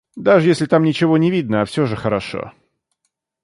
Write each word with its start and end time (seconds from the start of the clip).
Даже 0.15 0.47
если 0.47 0.65
там 0.65 0.81
ничего 0.83 1.15
не 1.19 1.29
видно, 1.29 1.61
а 1.61 1.65
всё 1.65 1.85
же 1.85 1.95
хорошо. 1.95 2.53